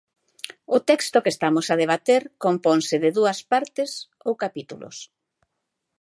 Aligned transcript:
O 0.75 0.77
texto 0.89 1.21
que 1.23 1.33
estamos 1.35 1.65
a 1.73 1.79
debater 1.83 2.21
componse 2.45 2.95
de 3.03 3.09
dúas 3.17 3.39
partes 3.51 3.89
ou 4.27 4.33
capítulos. 4.43 4.97